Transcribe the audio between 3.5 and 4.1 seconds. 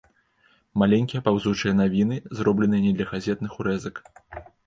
урэзак.